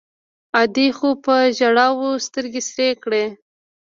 [0.61, 3.25] ادې خو په ژړاوو سترګې سرې کړې.